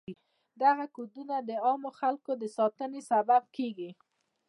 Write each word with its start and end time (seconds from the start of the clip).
دغه 0.61 0.85
کودونه 0.95 1.35
د 1.39 1.49
عامو 1.65 1.89
خلکو 1.99 2.31
د 2.41 2.43
ساتنې 2.57 3.01
سبب 3.11 3.43
کیږي. 3.55 3.91